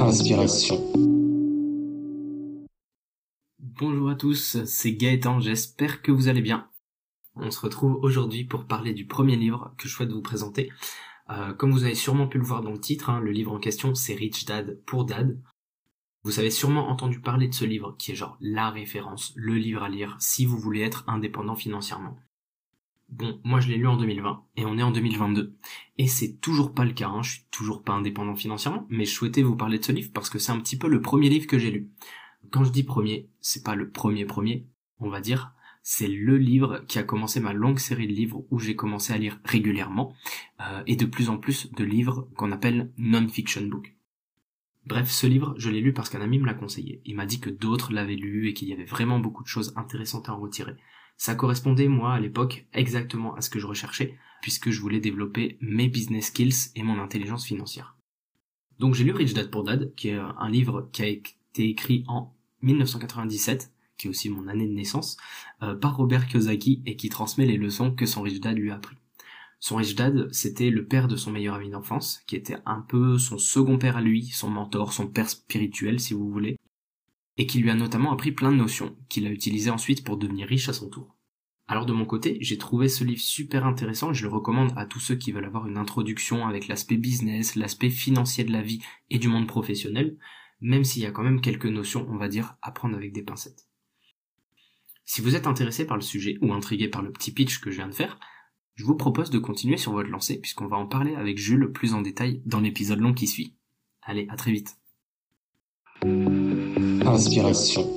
Inspiration. 0.00 0.92
Bonjour 3.58 4.10
à 4.10 4.14
tous, 4.14 4.62
c'est 4.64 4.92
Gaëtan, 4.92 5.40
j'espère 5.40 6.02
que 6.02 6.12
vous 6.12 6.28
allez 6.28 6.42
bien. 6.42 6.68
On 7.34 7.50
se 7.50 7.60
retrouve 7.60 7.94
aujourd'hui 8.02 8.44
pour 8.44 8.66
parler 8.66 8.92
du 8.92 9.06
premier 9.06 9.36
livre 9.36 9.74
que 9.78 9.88
je 9.88 9.94
souhaite 9.94 10.12
vous 10.12 10.22
présenter. 10.22 10.70
Euh, 11.30 11.54
comme 11.54 11.72
vous 11.72 11.84
avez 11.84 11.94
sûrement 11.94 12.28
pu 12.28 12.38
le 12.38 12.44
voir 12.44 12.62
dans 12.62 12.72
le 12.72 12.80
titre, 12.80 13.10
hein, 13.10 13.20
le 13.20 13.30
livre 13.30 13.52
en 13.52 13.58
question 13.58 13.94
c'est 13.94 14.14
Rich 14.14 14.44
Dad 14.44 14.78
pour 14.84 15.06
Dad. 15.06 15.40
Vous 16.24 16.38
avez 16.38 16.50
sûrement 16.50 16.88
entendu 16.88 17.20
parler 17.20 17.48
de 17.48 17.54
ce 17.54 17.64
livre 17.64 17.96
qui 17.98 18.12
est 18.12 18.16
genre 18.16 18.36
la 18.40 18.70
référence, 18.70 19.32
le 19.34 19.54
livre 19.54 19.82
à 19.82 19.88
lire 19.88 20.16
si 20.20 20.44
vous 20.44 20.58
voulez 20.58 20.82
être 20.82 21.04
indépendant 21.08 21.56
financièrement. 21.56 22.16
Bon, 23.08 23.40
moi 23.44 23.60
je 23.60 23.68
l'ai 23.68 23.76
lu 23.76 23.86
en 23.86 23.96
2020 23.96 24.44
et 24.56 24.64
on 24.66 24.78
est 24.78 24.82
en 24.82 24.90
2022. 24.90 25.56
Et 25.98 26.06
c'est 26.06 26.40
toujours 26.40 26.74
pas 26.74 26.84
le 26.84 26.92
cas, 26.92 27.08
hein, 27.08 27.22
je 27.22 27.32
suis 27.32 27.46
toujours 27.50 27.82
pas 27.82 27.92
indépendant 27.92 28.34
financièrement, 28.34 28.86
mais 28.90 29.04
je 29.04 29.14
souhaitais 29.14 29.42
vous 29.42 29.56
parler 29.56 29.78
de 29.78 29.84
ce 29.84 29.92
livre 29.92 30.10
parce 30.12 30.28
que 30.28 30.38
c'est 30.38 30.52
un 30.52 30.60
petit 30.60 30.76
peu 30.76 30.88
le 30.88 31.00
premier 31.00 31.28
livre 31.28 31.46
que 31.46 31.58
j'ai 31.58 31.70
lu. 31.70 31.90
Quand 32.50 32.64
je 32.64 32.72
dis 32.72 32.82
premier, 32.82 33.30
c'est 33.40 33.64
pas 33.64 33.74
le 33.74 33.90
premier 33.90 34.24
premier, 34.24 34.66
on 34.98 35.08
va 35.08 35.20
dire, 35.20 35.54
c'est 35.82 36.08
le 36.08 36.36
livre 36.36 36.84
qui 36.88 36.98
a 36.98 37.04
commencé 37.04 37.38
ma 37.38 37.52
longue 37.52 37.78
série 37.78 38.08
de 38.08 38.12
livres 38.12 38.44
où 38.50 38.58
j'ai 38.58 38.74
commencé 38.74 39.12
à 39.12 39.18
lire 39.18 39.40
régulièrement 39.44 40.12
euh, 40.60 40.82
et 40.86 40.96
de 40.96 41.06
plus 41.06 41.30
en 41.30 41.38
plus 41.38 41.72
de 41.72 41.84
livres 41.84 42.28
qu'on 42.36 42.50
appelle 42.50 42.92
non-fiction 42.98 43.66
book. 43.66 43.95
Bref, 44.86 45.10
ce 45.10 45.26
livre, 45.26 45.54
je 45.58 45.68
l'ai 45.68 45.80
lu 45.80 45.92
parce 45.92 46.08
qu'un 46.08 46.20
ami 46.20 46.38
me 46.38 46.46
l'a 46.46 46.54
conseillé. 46.54 47.02
Il 47.04 47.16
m'a 47.16 47.26
dit 47.26 47.40
que 47.40 47.50
d'autres 47.50 47.92
l'avaient 47.92 48.14
lu 48.14 48.48
et 48.48 48.54
qu'il 48.54 48.68
y 48.68 48.72
avait 48.72 48.84
vraiment 48.84 49.18
beaucoup 49.18 49.42
de 49.42 49.48
choses 49.48 49.72
intéressantes 49.74 50.28
à 50.28 50.34
en 50.34 50.38
retirer. 50.38 50.76
Ça 51.16 51.34
correspondait, 51.34 51.88
moi, 51.88 52.14
à 52.14 52.20
l'époque, 52.20 52.66
exactement 52.72 53.34
à 53.34 53.40
ce 53.40 53.50
que 53.50 53.58
je 53.58 53.66
recherchais, 53.66 54.16
puisque 54.42 54.70
je 54.70 54.80
voulais 54.80 55.00
développer 55.00 55.58
mes 55.60 55.88
business 55.88 56.26
skills 56.26 56.70
et 56.76 56.84
mon 56.84 57.00
intelligence 57.00 57.44
financière. 57.44 57.96
Donc 58.78 58.94
j'ai 58.94 59.04
lu 59.04 59.12
Rich 59.12 59.34
Dad 59.34 59.50
Poor 59.50 59.64
Dad, 59.64 59.92
qui 59.96 60.08
est 60.08 60.18
un 60.18 60.48
livre 60.48 60.88
qui 60.92 61.02
a 61.02 61.06
été 61.06 61.68
écrit 61.68 62.04
en 62.06 62.34
1997, 62.62 63.72
qui 63.96 64.06
est 64.06 64.10
aussi 64.10 64.28
mon 64.28 64.46
année 64.46 64.68
de 64.68 64.72
naissance, 64.72 65.16
euh, 65.62 65.74
par 65.74 65.96
Robert 65.96 66.26
Kiyosaki 66.26 66.82
et 66.86 66.96
qui 66.96 67.08
transmet 67.08 67.46
les 67.46 67.56
leçons 67.56 67.90
que 67.90 68.06
son 68.06 68.22
Rich 68.22 68.40
Dad 68.40 68.56
lui 68.56 68.70
a 68.70 68.76
appris. 68.76 68.96
Son 69.58 69.76
Rich 69.76 69.94
Dad, 69.94 70.28
c'était 70.32 70.70
le 70.70 70.86
père 70.86 71.08
de 71.08 71.16
son 71.16 71.32
meilleur 71.32 71.54
ami 71.54 71.70
d'enfance, 71.70 72.22
qui 72.26 72.36
était 72.36 72.58
un 72.66 72.80
peu 72.80 73.18
son 73.18 73.38
second 73.38 73.78
père 73.78 73.96
à 73.96 74.02
lui, 74.02 74.24
son 74.26 74.50
mentor, 74.50 74.92
son 74.92 75.08
père 75.08 75.30
spirituel 75.30 75.98
si 75.98 76.14
vous 76.14 76.30
voulez, 76.30 76.56
et 77.36 77.46
qui 77.46 77.58
lui 77.58 77.70
a 77.70 77.74
notamment 77.74 78.12
appris 78.12 78.32
plein 78.32 78.52
de 78.52 78.56
notions, 78.56 78.96
qu'il 79.08 79.26
a 79.26 79.30
utilisées 79.30 79.70
ensuite 79.70 80.04
pour 80.04 80.16
devenir 80.16 80.46
riche 80.46 80.68
à 80.68 80.72
son 80.72 80.88
tour. 80.88 81.16
Alors 81.68 81.86
de 81.86 81.92
mon 81.92 82.04
côté, 82.04 82.38
j'ai 82.40 82.58
trouvé 82.58 82.88
ce 82.88 83.02
livre 83.02 83.20
super 83.20 83.66
intéressant 83.66 84.12
et 84.12 84.14
je 84.14 84.22
le 84.22 84.32
recommande 84.32 84.72
à 84.76 84.86
tous 84.86 85.00
ceux 85.00 85.16
qui 85.16 85.32
veulent 85.32 85.44
avoir 85.44 85.66
une 85.66 85.78
introduction 85.78 86.46
avec 86.46 86.68
l'aspect 86.68 86.96
business, 86.96 87.56
l'aspect 87.56 87.90
financier 87.90 88.44
de 88.44 88.52
la 88.52 88.62
vie 88.62 88.82
et 89.10 89.18
du 89.18 89.28
monde 89.28 89.48
professionnel, 89.48 90.16
même 90.60 90.84
s'il 90.84 91.02
y 91.02 91.06
a 91.06 91.10
quand 91.10 91.24
même 91.24 91.40
quelques 91.40 91.66
notions, 91.66 92.06
on 92.08 92.18
va 92.18 92.28
dire, 92.28 92.56
à 92.62 92.70
prendre 92.70 92.96
avec 92.96 93.12
des 93.12 93.22
pincettes. 93.22 93.66
Si 95.04 95.20
vous 95.20 95.34
êtes 95.34 95.46
intéressé 95.46 95.86
par 95.86 95.96
le 95.96 96.02
sujet 96.02 96.38
ou 96.40 96.52
intrigué 96.52 96.88
par 96.88 97.02
le 97.02 97.12
petit 97.12 97.32
pitch 97.32 97.60
que 97.60 97.70
je 97.70 97.76
viens 97.76 97.88
de 97.88 97.94
faire, 97.94 98.18
je 98.76 98.84
vous 98.84 98.94
propose 98.94 99.30
de 99.30 99.38
continuer 99.38 99.78
sur 99.78 99.92
votre 99.92 100.10
lancée 100.10 100.38
puisqu'on 100.38 100.66
va 100.66 100.76
en 100.76 100.86
parler 100.86 101.16
avec 101.16 101.38
Jules 101.38 101.72
plus 101.72 101.94
en 101.94 102.02
détail 102.02 102.42
dans 102.44 102.60
l'épisode 102.60 103.00
long 103.00 103.14
qui 103.14 103.26
suit. 103.26 103.54
Allez, 104.02 104.26
à 104.30 104.36
très 104.36 104.52
vite. 104.52 104.76
Inspiration. 106.02 107.95